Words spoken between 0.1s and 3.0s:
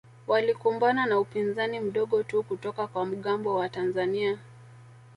Walikumbana na upinzani mdogo tu kutoka